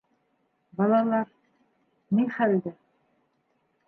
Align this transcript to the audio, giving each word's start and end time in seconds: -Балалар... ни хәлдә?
-Балалар... 0.79 1.29
ни 2.21 2.25
хәлдә? 2.39 2.73